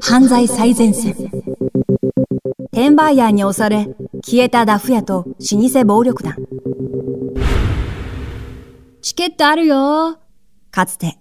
[0.00, 1.14] 犯罪最前線。
[2.72, 6.34] 転売ヤーに押され、消えたダフ屋と老舗暴力団。
[9.00, 10.18] チケットあるよ
[10.70, 11.18] かつて、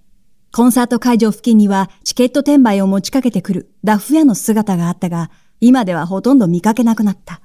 [0.51, 7.41] コンサート会場付近にはチケット転売を持ちかけてくるダフ屋の姿があったが、今ではほとんど見かけなくなった。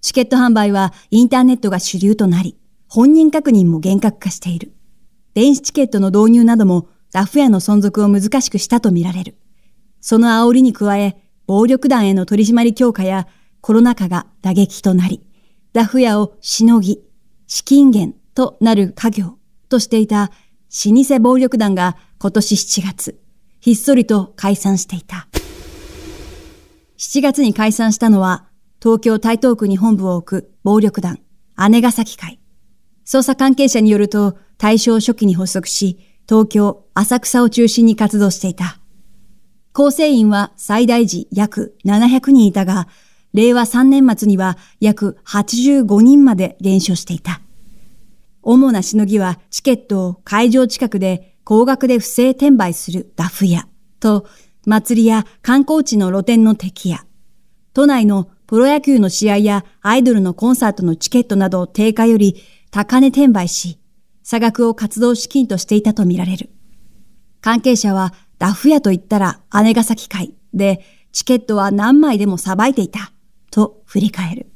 [0.00, 2.56] チケット販売はインターネットが主流となり、
[2.88, 4.72] 本人確認も厳格化している。
[5.34, 9.36] 電子チケットの導入などもダフ屋の存続を難しくしたとみられる。
[10.06, 13.26] その煽りに加え、暴力団への取り締まり強化や
[13.62, 15.22] コロナ禍が打撃となり、
[15.72, 17.00] ダフ屋をしのぎ、
[17.46, 19.38] 資金源となる家業
[19.70, 20.30] としていた
[20.84, 23.18] 老舗暴力団が今年7月、
[23.60, 25.26] ひっそりと解散していた。
[26.98, 28.44] 7月に解散したのは、
[28.82, 31.18] 東京台東区に本部を置く暴力団、
[31.70, 32.38] 姉ヶ崎会。
[33.06, 38.83] 捜査関係者によると、大正初期に発足し、東京、浅草を中心に活動していた。
[39.74, 42.86] 構成員は最大時約700人いたが、
[43.32, 47.40] 令和3年末には約85人まで減少していた。
[48.42, 53.66] 主なしのぎはチケットを会場近くで高額で不正転売するダフ屋
[53.98, 54.26] と、
[54.64, 57.04] 祭りや観光地の露店の敵屋、
[57.72, 62.36] 都内のプロ野球の試合やアイドルのコンサートのチケットなどを定価より
[62.70, 63.80] 高値転売し、
[64.22, 66.50] 差額を活動資金としていたとみられる。
[67.40, 73.12] 関係者は、ダフ屋と言ったら姉ヶ崎会で、チケットは何枚でもさばいていた、
[73.50, 74.46] と振り返る。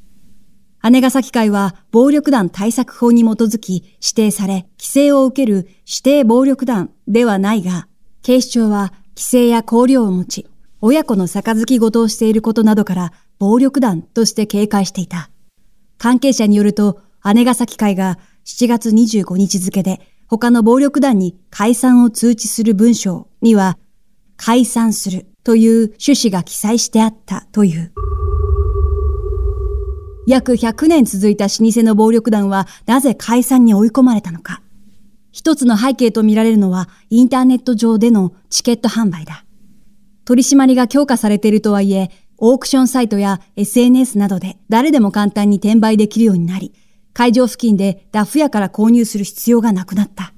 [0.91, 7.89] 姉ヶ崎会は暴力団対策法に基づき指定され、規制を受ける指定暴力団ではないが、
[8.23, 10.47] 警視庁は規制や考慮を持ち、
[10.81, 15.31] 親子の杯ごとをしていることなどから暴力団として警戒していた。
[15.97, 17.01] 関係者によると、
[17.35, 23.79] 姉ヶ崎会が7月25日付で他の暴力団に解散を通知する文章には、
[24.37, 27.93] 解散するという趣旨が記載してあったという。
[30.27, 34.61] 約100年続いた老舗の暴力団はなぜ解散に追い込まれたのか。
[35.33, 39.47] 一つの背景とみられるのはインターネット上でのチケット販売だ。
[40.27, 46.75] 取り締まりが強化されているとはいえ、オークションサイトや SNS などで誰でも簡単に転売できるようになり、
[47.19, 50.33] 会場付近でダフ屋から購入する必要がなくなった。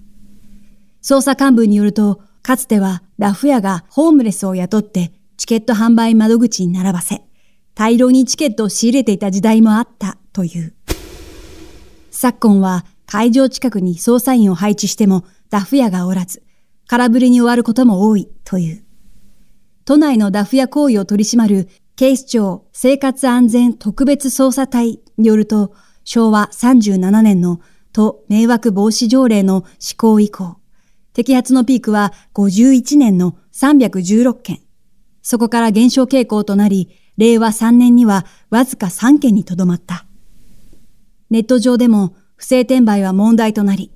[1.02, 7.20] 捜査幹部によると、かつてはラフ屋がホームレスを雇ってチケット販売窓口に並ばせ、
[7.74, 10.72] 大量にチケットを仕入れていた時代もあったという。
[12.10, 16.42] 昨今は会場近くに捜査員を配置してもダフ屋がおらず、
[16.86, 18.82] 空振りに終わることも多いという。
[19.84, 25.74] 都内のダフ屋行為を取り締まる警視庁生活安全特別捜査隊によると、
[26.04, 27.60] 昭和37年の
[27.92, 30.56] 都迷惑防止条例の施行以降、
[31.14, 34.60] 摘発のピークは51年の316件。
[35.22, 40.06] そこから減少傾向となり、令和3年にはわずか3件にとどまった。
[41.30, 43.92] ネット上でも不正転売は問題となり、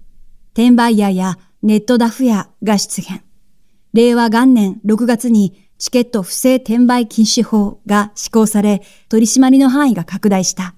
[0.53, 3.23] 転売ヤーやネットダフ屋が出現。
[3.93, 10.75] 令和元年6月にチケット不正転売禁止法が施行され、取り締まりの範囲が拡大した。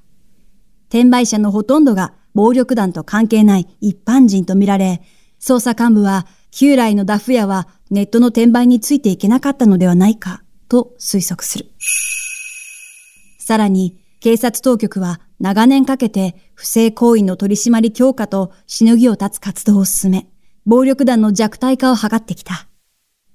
[0.88, 5.02] 転売者のほとんどが暴力団と関係ない一般人とみられ、
[5.40, 11.66] 捜査幹部は旧来のダフ屋はネットの転売についていけなかったのではないかと推測する。
[13.38, 20.26] さらに、警察当局は長年かけて不正行為の取り締まり強化としのぎを立つ活動を進め、
[20.64, 22.66] 暴力団の弱体化を図ってきた。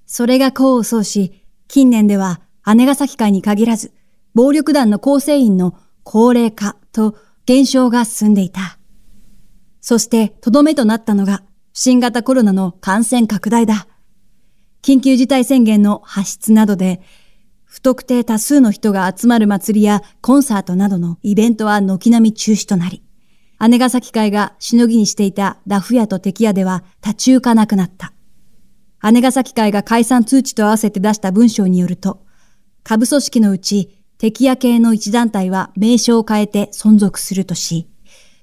[0.04, 2.42] それが功を奏し、近年では
[2.74, 3.92] 姉ヶ崎会に限らず、
[4.34, 7.16] 暴力団の構成員の高齢化と
[7.46, 8.78] 減少が進んでいた。
[9.80, 11.42] そして、とどめとなったのが、
[11.72, 13.88] 新型コロナの感染拡大だ。
[14.82, 17.00] 緊急事態宣言の発出などで、
[17.64, 23.02] 不特定多数の人が集まる祭りやコンサートなどのイベントは軒並み中止となり、
[23.68, 28.12] 姉ヶ崎会がしのぎにしていたダフ屋と敵屋では立ち行かなくなった。
[29.10, 32.24] 姉ヶ崎会が解散通知と合わせて出した文章によると、
[32.84, 37.88] 下部組織のうち、敵屋系の一団体は名称を変えて存続するとし、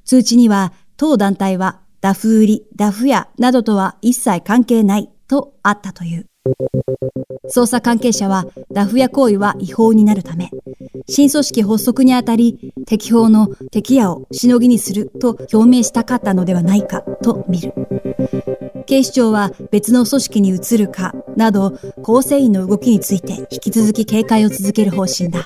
[0.03, 6.25] 通知には当団体はダフ売り、ダフ屋などとは一切関係ないとあったという。
[7.47, 10.51] 捜査関係者はダフ屋行為は違法になるため、
[11.07, 17.73] 新組織発足にあたり、適法の敵屋をしのぎにすると表明したかったのではないかと見る。
[18.89, 25.45] 警視庁は別の組織に移るかなど構成員の動きについて引き続き警戒を続ける方針だ。